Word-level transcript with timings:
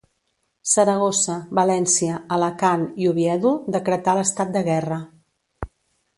Saragossa, 0.69 1.35
València, 1.59 2.15
Alacant 2.39 2.87
i 3.05 3.11
Oviedo 3.13 3.53
decretà 3.77 4.19
l'estat 4.21 4.57
de 4.59 4.67
guerra. 4.71 5.01